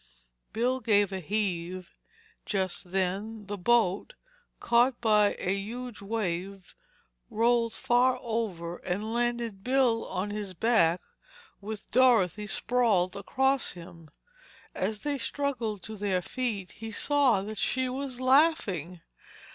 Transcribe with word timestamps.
Bill 0.51 0.79
gave 0.79 1.11
a 1.11 1.19
heave 1.19 1.87
and 1.93 2.45
just 2.47 2.89
then 2.89 3.45
the 3.45 3.55
boat, 3.55 4.15
caught 4.59 4.99
by 4.99 5.35
a 5.37 5.53
huge 5.55 6.01
wave, 6.01 6.73
rolled 7.29 7.73
far 7.73 8.17
over 8.19 8.77
and 8.77 9.13
landed 9.13 9.63
Bill 9.63 10.07
on 10.07 10.31
his 10.31 10.55
back 10.55 10.99
with 11.61 11.91
Dorothy 11.91 12.47
sprawled 12.47 13.15
across 13.15 13.73
him. 13.73 14.09
As 14.73 15.01
they 15.03 15.19
struggled 15.19 15.83
to 15.83 15.95
their 15.97 16.23
feet 16.23 16.71
he 16.71 16.89
saw 16.91 17.43
that 17.43 17.59
she 17.59 17.87
was 17.87 18.19
laughing. 18.19 19.01